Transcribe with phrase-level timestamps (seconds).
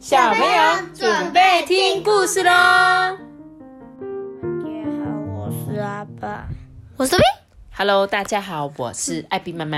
[0.00, 2.50] 小朋友准备听故事喽！
[2.50, 2.56] 大
[4.64, 6.48] 家好，我是阿爸，
[6.96, 7.22] 我是 B。
[7.76, 9.76] Hello，大家好，我是艾比妈妈。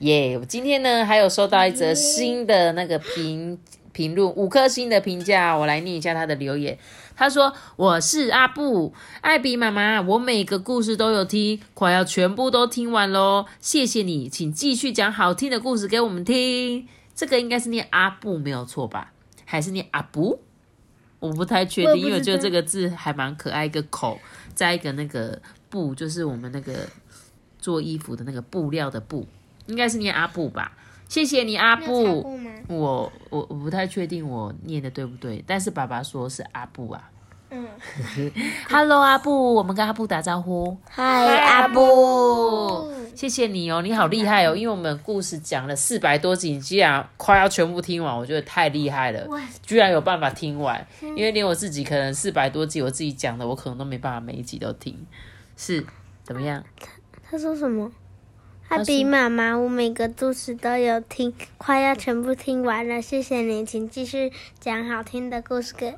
[0.00, 3.58] 耶、我今天呢还有收到一则新的那个评
[3.90, 6.76] 评论，五颗星的评价，我来念一下他的留言。
[7.16, 8.92] 他说：“我是阿布，
[9.22, 16.86] 艾比妈妈，我每个故事都有听，快要全部都听完喽，谢谢你，请继续讲好听的故事给我们听。
[17.16, 19.12] 这个应该是念阿布没有错吧？
[19.44, 20.38] 还是念阿布？
[21.18, 24.20] 我不太确定，因为我觉得这个字还蛮可爱，一个口，
[24.54, 26.86] 再一个那个布，就是我们那个
[27.58, 29.26] 做衣服的那个布料的布，
[29.66, 30.76] 应该是念阿布吧？
[31.08, 32.38] 谢谢你，阿布。
[32.68, 37.10] 我我我不太确定我念的对不对，但是爸爸说是阿布啊。
[37.50, 37.68] 嗯
[38.68, 40.76] ，Hello，阿布，我们跟阿布打招呼。
[40.88, 41.04] 嗨，
[41.38, 42.92] 阿布。
[43.14, 44.54] 谢谢你哦，你好厉害哦！
[44.54, 49.26] 因为我们故事讲了四百多集，你居然快要全部听完，我觉得太厉害了，
[49.62, 50.86] 居然有办法听完。
[51.00, 55.06] 因为连我自己可能四百多集我自己讲的，我可能都没办法每一集都听。
[55.56, 55.86] 是
[56.24, 56.62] 怎么样？
[57.30, 57.90] 他说什么？
[58.68, 65.94] 阿比妈妈，我每个故事都有听，快要全部听完了，谢谢你，请继续讲好听的故事给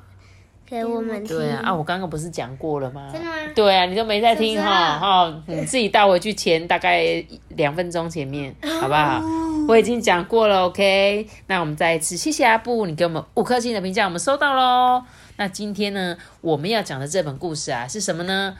[0.69, 1.35] 给我们听。
[1.37, 3.09] 对啊，啊，我刚刚不是讲过了吗？
[3.11, 3.33] 真的吗？
[3.55, 9.21] 对啊，你都没在听是哈啊哈，你 自己倒回去前大概两分钟前面，好不好？
[9.67, 11.27] 我已经讲过了，OK。
[11.47, 15.03] 那我们再一次谢谢阿布，你给我们五颗星的评价，我们收到喽。
[15.37, 18.55] 那今天呢，我们要讲的这本故事啊，是什么呢？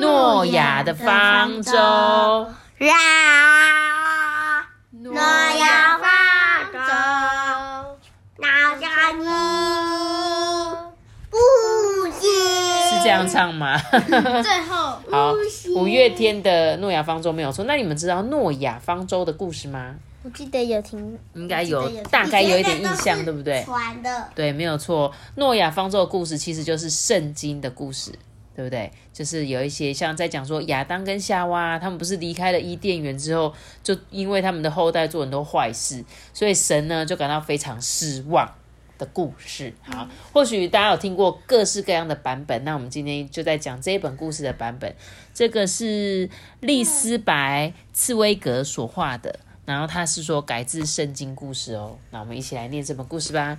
[0.00, 1.76] 诺亚的方舟。
[2.78, 2.94] 呀，
[13.24, 13.78] 样唱吗？
[14.42, 15.34] 最后， 好，
[15.76, 17.64] 五月天的诺亚方舟没有错。
[17.64, 19.96] 那你们知道诺亚方舟的故事吗？
[20.22, 23.62] 我记得有听，应该有，大概有一点印象，对不对？
[23.62, 25.12] 传的，对，没有错。
[25.36, 28.10] 诺亚方舟的故事其实就是圣经的故事，
[28.56, 28.90] 对不对？
[29.12, 33.52] 就是有一些像在讲说亚当跟夏娃，他们不是离开了伊甸园之后，
[33.82, 36.02] 就因为他们的后代做很多坏事，
[36.32, 38.50] 所以神呢就感到非常失望
[39.04, 39.74] 的故事。
[39.82, 44.94] 好，或许大家有听过各式各样的版本，那我们今天就在讲这一本故事的版本。
[45.34, 51.98] 这个是利斯白茨威格所画的，然后他是说改自圣经故事哦。
[52.10, 53.58] 那我们一起来念这本故事吧。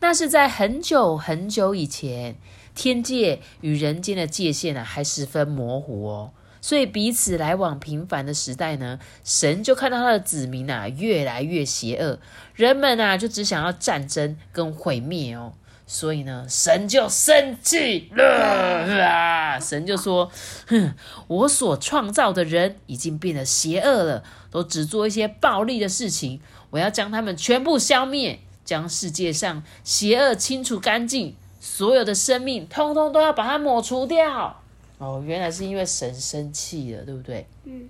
[0.00, 2.36] 那是在很久很久以前，
[2.74, 12.18] 天界与人间的界限啊还十分模糊哦，所以彼此来往频繁的时代呢，神就看到他的子民啊越来越邪恶，
[12.54, 15.54] 人们啊就只想要战争跟毁灭哦。
[15.86, 19.58] 所以呢，神就生气了啊！
[19.58, 20.30] 神就说
[20.68, 20.94] ：“哼，
[21.26, 24.22] 我所创造的人已经变得邪恶了，
[24.52, 26.40] 都只做一些暴力的事情。
[26.70, 34.58] 我要将他们全部消灭，将世界上邪恶清除干净，所有的生命通通都要把它抹除掉。”
[35.00, 37.48] 哦，原来是因为神生气了，对不对？
[37.64, 37.88] 嗯。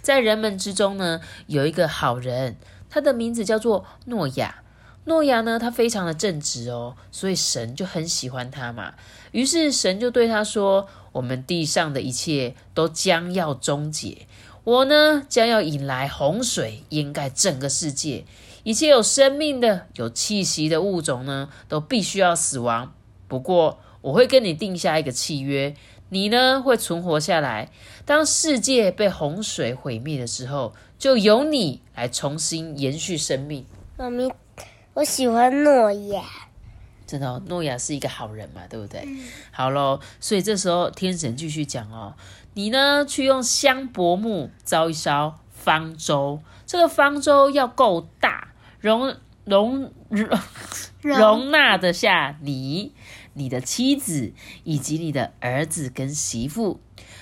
[0.00, 2.56] 在人们之中呢，有一个好人，
[2.88, 4.62] 他的名字叫做诺亚。
[5.04, 8.94] 诺亚呢，他非常的正直哦，所以神就很喜欢他嘛。
[9.32, 14.26] 于是神就对他说：“我们地上的一切都将要终结，
[14.64, 18.26] 我呢将要引来洪水，掩盖整个世界。
[18.64, 22.92] 一切有生命的、有气息的物种呢，都必须要死亡。
[23.28, 25.74] 不过，我会跟你定下一个契约，
[26.10, 27.70] 你呢会存活下来。
[28.04, 33.66] 当世界被洪水毁灭的时候，就由你来重新延续生命。”
[33.98, 34.30] 妈咪，
[34.94, 36.22] 我喜欢诺亚。
[37.06, 39.02] 真的、哦，诺亚是一个好人嘛，对不对？
[39.50, 42.14] 好喽，所以这时候天神继续讲哦，
[42.52, 48.48] 你呢去用香柏木造一艘方舟，这个方舟要够大，
[48.80, 50.28] 容容容
[51.00, 52.92] 容纳得下你、
[53.38, 54.32] 你的妻子
[54.64, 56.80] 以及你的儿子跟媳妇。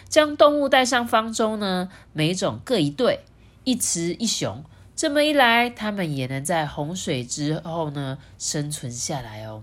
[0.08, 3.20] 将动物带上方舟呢，每种各一对，
[3.64, 4.64] 一雌一雄。
[4.94, 9.62] 这么一来，他们也能在洪水之后呢生存下来哦。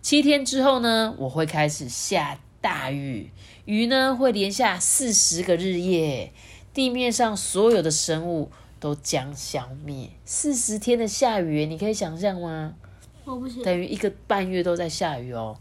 [0.00, 3.30] 七天之后呢，我会开始下大雨，
[3.64, 6.32] 雨呢会连下四十个日夜，
[6.72, 10.10] 地面上所有的生物都将消灭。
[10.24, 12.74] 四十天的下雨，你可以想象吗？
[13.24, 13.62] 我不行。
[13.62, 15.58] 等于一个半月都在下雨哦。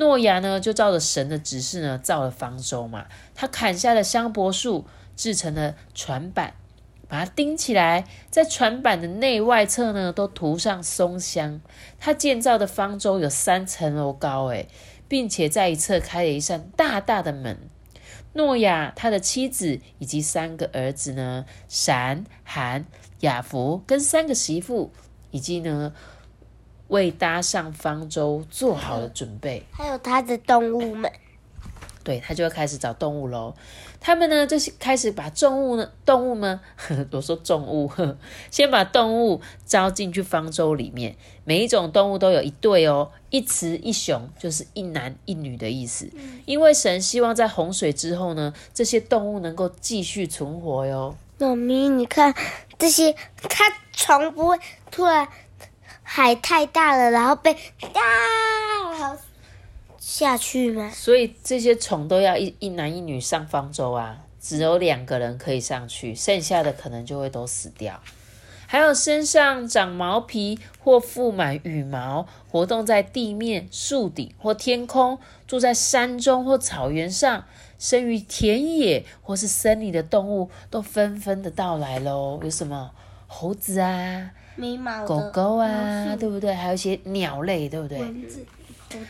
[0.00, 3.04] 诺亚呢，就照着神的指示呢，造了方舟嘛。
[3.34, 6.54] 他砍下了香柏树，制成了船板，
[7.06, 11.60] 把它钉起来，在船板的内外侧呢，都涂上松香。
[11.98, 14.68] 他建造的方舟有三层楼高，诶，
[15.06, 17.58] 并且在一侧开了一扇大大的门。
[18.32, 22.86] 诺亚他的妻子以及三个儿子呢，闪、含、
[23.20, 24.90] 雅弗跟三个媳妇，
[25.30, 25.92] 以及呢
[26.90, 29.64] 为搭上方舟做好了准备。
[29.72, 31.10] 还有它的动物们，
[32.04, 33.54] 对他就会开始找动物喽。
[34.02, 36.58] 他们呢，就是开始把重物呢，动物们，
[37.12, 38.16] 我说重物，呵
[38.50, 41.16] 先把动物招进去方舟里面。
[41.44, 46.08] 每一种动物都有一对哦，一雌一雄，就是一男一女的意思。
[46.46, 51.14] 因为神希望在洪水之后呢，这些动物能够继续存活哟。
[51.38, 52.34] 妈咪，你看
[52.78, 54.58] 这些，它从不会
[54.90, 55.28] 突然
[56.12, 59.16] 海太大了，然后被啊，
[60.00, 60.90] 下去吗？
[60.92, 68.00] 所以这些虫都要一一男一女上方舟啊，只有两个人可以上去，剩下的可能就会都死掉。
[68.66, 75.16] 还有身上长毛皮或覆满羽毛，活动在地面、树顶或天空，
[75.46, 77.44] 住在山中或草原上，
[77.78, 82.40] 生于田野或是森林的动物，都纷纷的到来喽。
[82.42, 82.90] 有什么
[83.28, 84.32] 猴子啊、
[85.06, 86.54] 狗狗啊，对不对？
[86.54, 88.00] 还有一些鸟类，对不对？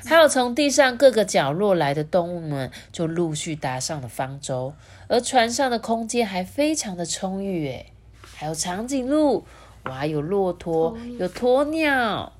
[0.05, 4.75] 还有从地上各个角落来的动物们，就陆续搭上了方舟，
[5.08, 7.93] 而船上的空间还非常的充裕，诶，
[8.35, 9.47] 还有长颈鹿，
[9.85, 12.32] 哇，有骆驼，有鸵鸟。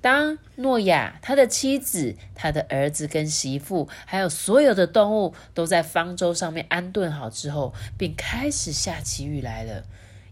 [0.00, 9.84] 当诺亚、他的妻子、他的儿子跟媳妇，还有所有的动物都在方舟上面安顿好之后，便开始下起雨来了。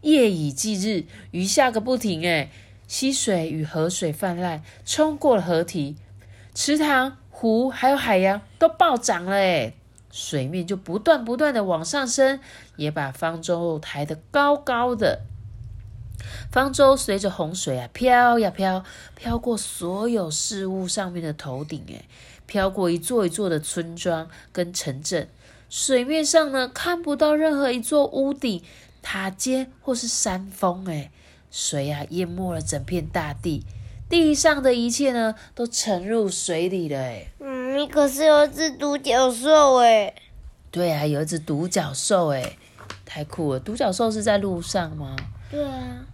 [0.02, 2.50] 夜以继日，雨下个不停，诶，
[2.87, 5.97] 溪水与河水泛滥，冲过了河堤，
[6.55, 9.75] 池塘、湖还有海洋都暴涨了，诶，
[10.11, 12.41] 水面就不断不断的往上升，
[12.76, 15.20] 也把方舟抬得高高的。
[16.50, 22.05] 方舟随着洪水啊飘呀飘，飘过所有事物上面的头顶，诶，
[22.47, 25.29] 飘过一座一座的村庄跟城镇。
[25.69, 28.61] 水面上呢看不到任何一座屋顶、
[29.02, 31.11] 塔尖或是山峰，诶，
[31.50, 33.64] 水啊淹没了整片大地，
[34.08, 37.29] 地上的一切呢都沉入水里了，诶。
[37.41, 40.14] 嗯，你可是有一只独角兽哎，
[40.70, 42.56] 对啊，有一只独角兽，诶，
[43.05, 43.61] 太酷了！
[43.61, 45.17] 独角兽是在路上吗？
[45.50, 46.06] 对啊。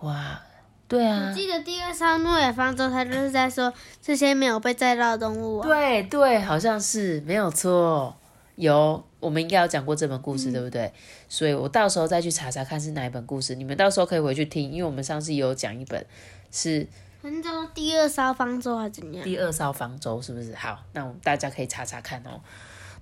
[0.00, 0.42] 哇，
[0.88, 3.72] 对啊我，记得第二艘诺亚方舟，它就是在说
[4.02, 5.66] 这些没有被载到的动物啊。
[5.66, 8.16] 对对，好像是没有错。
[8.56, 10.92] 有，我们应该有讲过这本故事，对不对？
[11.28, 16.04] 所以我到时候再去查查看是哪一本故事，你们到时候可以回去听，因为我们上次有讲一本
[16.50, 16.86] 是
[17.22, 19.24] 反正叫第二艘方舟还是怎样？
[19.24, 20.54] 第二艘方舟，是不是？
[20.54, 22.40] 好，那我们大家可以查查看哦。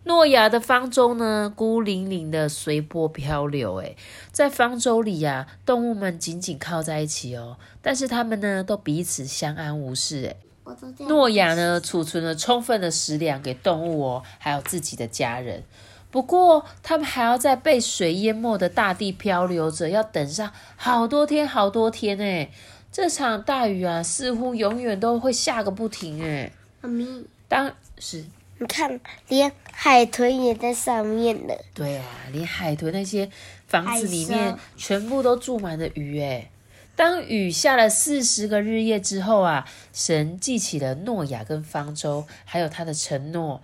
[0.05, 3.77] 诺亚的方舟呢，孤零零的随波漂流。
[3.77, 3.97] 诶，
[4.33, 10.23] 在方舟里呀、动物们紧紧靠在一起哦，但是它们呢，都彼此相安无事。
[10.23, 10.37] 诶。
[11.09, 15.63] 诺亚呢，储存了充分的食粮给动物哦，还有自己的家人。
[16.11, 22.49] 不过，他们还要在被水淹没的大地漂流着，要等上好多天，好多天呢。
[22.91, 26.51] 这场大雨啊，似乎永远都会下个不停哎。
[26.81, 28.25] 妈咪，当时
[28.59, 31.55] 你看，连海豚也在上面了。
[31.73, 33.31] 对啊，连海豚那些
[33.69, 36.51] 房子里面全部都住满了鱼哎。
[37.01, 43.63] 当雨下了四十个日夜之后啊，神记起了诺亚跟方舟，还有他的承诺。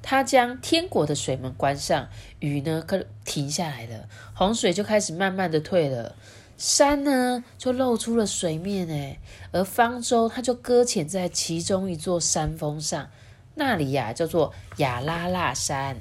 [0.00, 2.08] 他将天国的水门关上，
[2.40, 6.16] 雨呢可停下来了，洪水就开始慢慢的退了，
[6.56, 9.18] 山呢就露出了水面哎，
[9.52, 13.10] 而方舟它就搁浅在其中一座山峰上，
[13.56, 15.98] 那里呀、叫做亚拉腊山。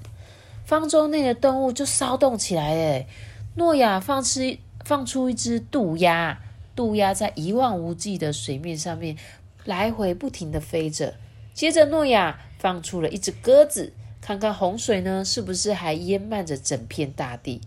[0.63, 3.07] 方舟内的动物就骚动起来，哎，
[3.55, 4.39] 诺亚放出
[4.85, 6.39] 放出一只渡鸦，
[6.75, 9.15] 渡鸦在一望无际的水面上面
[9.63, 11.15] 来回不停的飞着。
[11.53, 17.61] 接着，诺亚放出了一只鸽子，看看洪水呢是不是还淹漫着整片大地。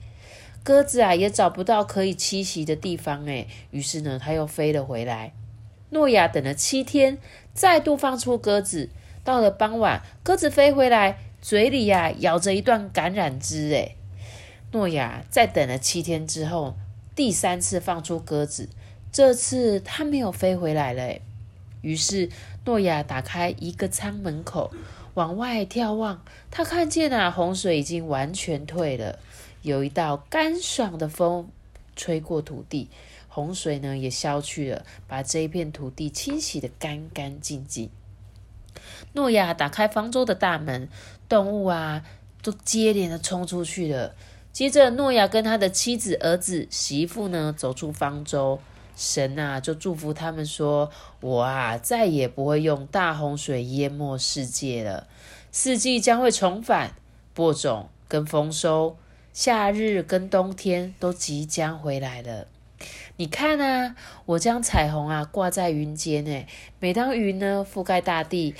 [0.62, 5.32] 鸽子啊也找不到可以栖息的地方，哎，于是呢，它又飞了回来。
[5.90, 7.16] 诺亚等了七天，
[7.54, 8.90] 再度放出鸽子。
[9.24, 13.72] 到了傍晚，鸽子飞回来，嘴里呀、咬着一段橄榄枝。
[13.74, 13.94] 哎，
[14.72, 16.76] 诺亚再等了七天之后，
[17.14, 18.68] 第三次放出鸽子，
[19.12, 21.18] 这次他没有飞回来了。
[21.80, 22.28] 于是
[22.64, 24.72] 诺亚打开一个舱门口，
[25.14, 29.18] 往外眺望，他看见啊，洪水已经完全退了，
[29.62, 31.48] 有一道干爽的风
[31.94, 32.88] 吹过土地，
[33.28, 37.90] 洪水呢也消去了，把这一片土地清洗得干干净净。
[39.12, 40.88] 诺亚打开方舟的大门，
[41.28, 42.04] 动物啊
[42.42, 44.14] 都接连的冲出去了。
[44.52, 48.60] 接着，诺亚跟他的妻子、儿子、媳妇呢走出方舟，
[48.98, 50.90] 神啊就祝福他们说
[51.22, 55.06] ：“我啊再也不会用大洪水淹没世界了，
[55.52, 56.96] 四季将会重返，
[57.32, 58.96] 播种跟丰收，
[59.32, 62.48] 夏日跟冬天都即将回来了。”
[63.18, 63.94] 你看啊，
[64.26, 66.48] 我将彩虹啊挂在云间，诶，
[66.80, 68.56] 每当云呢覆盖大地，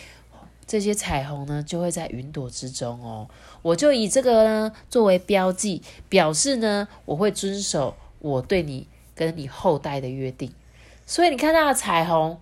[0.68, 3.28] 这些彩虹呢就会在云朵之中哦。
[3.62, 8.86] 我就以这个呢作为标记，表示呢我会遵守我对你
[9.18, 10.52] 跟你后代的约定。
[11.04, 12.38] 所以你看到的彩虹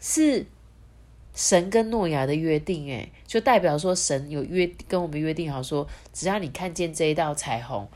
[0.00, 0.44] 是
[1.34, 7.88] 神跟诺亚的约定，诶，就代表说神有约跟我们约定好，说只要你看见这一道彩虹，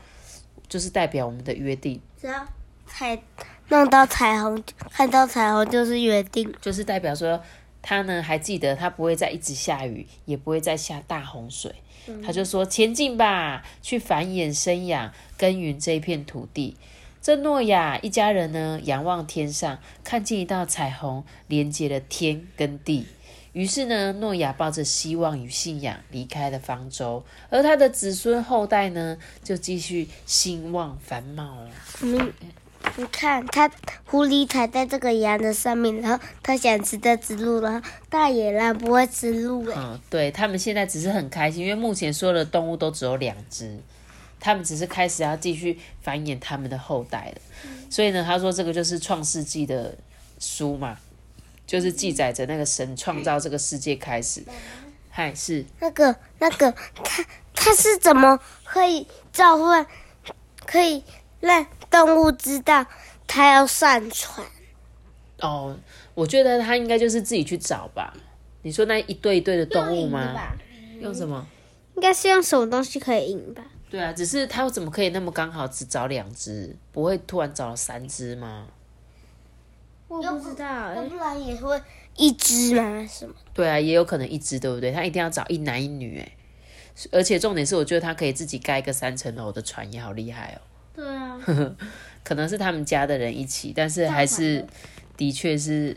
[0.67, 2.01] 就是代表我们的约定。
[2.19, 2.47] 只要
[2.87, 3.21] 彩
[3.67, 7.39] 弄到彩虹，看到彩虹就是约定，就是代表说
[7.81, 11.75] 他呢还记得他不会再一直下雨，也不会再下大洪水。
[12.23, 16.77] 他就说前进吧，去繁衍生养，耕耘这一片土地。
[17.25, 23.07] 这诺亚一家人呢，仰望天上，看见一道彩虹连接了天跟地。
[23.51, 31.57] 于是呢，诺亚抱着希望与信仰离开了方舟，而他的子孙后代呢，就继续兴旺繁茂。
[32.03, 32.31] 嗯，
[32.95, 33.71] 你看，他
[34.05, 39.73] 狐狸踩在这个羊的上面，然后他想吃的植物，然后大野狼不会吃鹿哎。
[39.75, 43.79] 嗯，对他们现在只是很开心，因为目前所有的动物都只有两只，
[44.45, 47.41] 他们只是开始要继续繁衍他们的后代了。
[47.89, 49.97] 所以呢，他说这个就是创世纪的
[50.39, 50.97] 书嘛。
[51.67, 54.43] 就是记载着那个神创造这个世界开始，
[55.09, 56.71] 嗨是那个那个
[57.03, 57.25] 他
[57.55, 59.83] 他是怎么可以召唤，
[60.67, 61.03] 可以
[61.39, 62.85] 让动物知道
[63.25, 64.45] 他要上船？
[65.39, 65.75] 哦，
[66.13, 68.13] 我觉得他应该就是自己去找吧。
[68.61, 70.35] 你说那一对一对的动物吗？
[71.01, 71.47] 用什么？
[71.95, 73.63] 应该是用什么东西可以引吧？
[73.95, 76.75] 对啊，只是他怎么可以那么刚好只找两只？
[76.91, 78.67] 不会突然找了三只吗？
[80.09, 81.81] 我不知道，要不然也会
[82.17, 83.07] 一只吗？
[83.07, 83.33] 什么？
[83.53, 84.91] 对啊，也有可能一只，对不对？
[84.91, 86.29] 他一定要找一男一女，哎，
[87.09, 90.61] 而且重点是，我觉得他可以自己盖一个三层楼的船，也好厉害哦。
[90.93, 91.39] 对啊，
[92.21, 94.65] 可能是他们家的人一起，但是还是
[95.17, 95.95] 的确是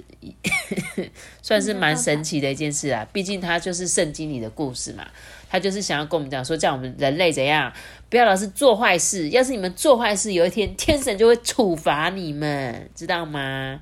[1.42, 3.06] 算是蛮神奇的一件事啊。
[3.12, 5.06] 毕竟它就是圣经里的故事嘛，
[5.50, 7.72] 他就是想要跟我们讲说，叫我们人类怎样，
[8.08, 9.28] 不要老是做坏事。
[9.30, 13.80] 要是你们做坏事，有一天天神就会处罚你们，知道吗？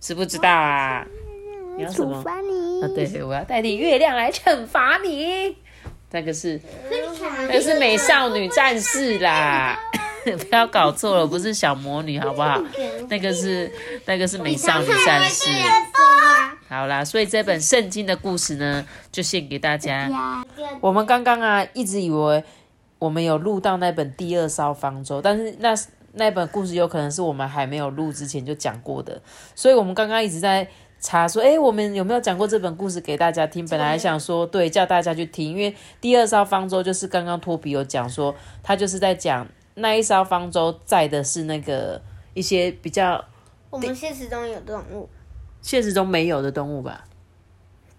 [0.00, 1.06] 知不知道啊？
[1.76, 2.18] 你要什么？
[2.18, 5.56] 啊，对，我要代替月亮来惩罚你。
[6.10, 6.60] 那个是，
[7.48, 9.78] 那个是美少女战士啦，
[10.48, 12.62] 不要搞错了，不是小魔女，好不好？
[13.08, 13.70] 那个是，
[14.06, 15.50] 那个是美少女战士。
[16.68, 20.10] 好啦，所以这本圣经的故事呢，就献给大家。
[20.80, 22.42] 我们刚刚啊，一直以为
[22.98, 25.74] 我们有录到那本第二艘方舟，但是那。
[26.14, 29.18] 那本故事有可能是我们还没有录之前就讲过的，
[29.54, 30.68] 所以我们刚刚一直在
[31.00, 33.66] 查说，哎，我们有没有讲过这本故事给大家听？
[33.66, 42.00] 本来想说，对，叫大家去听，因为第二艘方舟就是刚刚托比有讲说，他就是在讲那一艘方舟载的是那个
[42.34, 43.24] 一些比较
[43.70, 45.08] 我们现实中有动物，
[45.60, 47.04] 现实中没有的动物吧？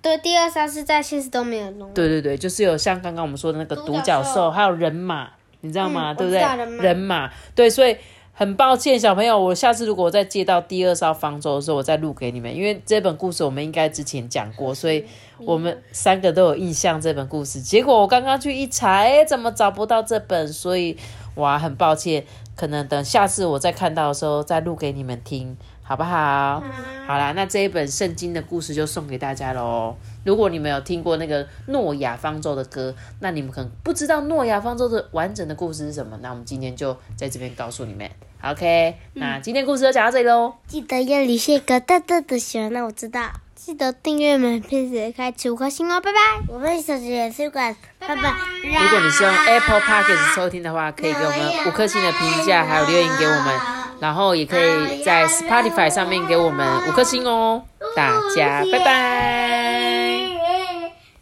[0.01, 1.93] 对，第二艘是在现实中没有动物。
[1.93, 5.29] 对对对，就是有像刚刚我们说的那个独角兽，还有人马。
[5.65, 6.13] 你知道吗？
[6.13, 6.41] 对不对？
[6.83, 7.95] 人马对，所以
[8.33, 12.53] 很抱歉，小朋友，我下次如果我再接到第二艘方舟的时候，我再录给你们。
[12.53, 15.05] 因为这本故事我们应该之前讲过，所以
[15.37, 17.61] 我们三个都有印象这本故事。
[17.61, 20.45] 结果我刚刚去一查，哎，怎么找不到这本？
[20.49, 20.97] 所以
[21.35, 22.25] 哇，很抱歉，
[22.55, 25.55] 可能等下次我再看到的时候再录给你们听。
[25.85, 26.63] 好不好？
[27.05, 29.93] 好啦，那这一本圣经的故事就送给大家喽。
[30.23, 36.17] 如果你们有听过那个诺亚方舟的歌，那你们可能不知道诺亚方舟的完整的故事是什么。
[36.21, 38.09] 那我们今天就在这边告诉你们。
[38.41, 40.53] OK，那今天故事就讲到这里喽。
[40.67, 43.42] 记得要留下个大大的喜欢，那我知道。
[43.65, 46.19] 记得订阅们，并且开启五颗星哦，拜拜。
[46.49, 48.33] 我们小学水管，拜拜。
[48.61, 53.57] 如果你是用 Apple Podcast 收听的话，可以给我们五颗星的评价，还有留言给我们。
[54.01, 57.63] 然后也可以在 Spotify 上面给我们五颗星哦，
[57.95, 59.92] 大家拜拜。